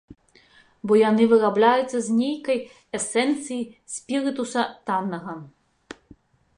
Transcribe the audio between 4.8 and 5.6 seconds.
таннага.